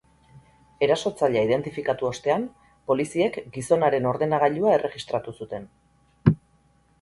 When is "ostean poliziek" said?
2.09-3.37